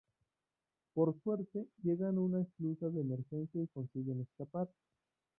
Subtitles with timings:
[0.95, 4.67] Por suerte llegan a una esclusa de emergencia y consiguen escapar.